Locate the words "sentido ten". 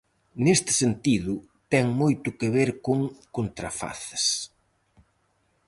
0.81-1.85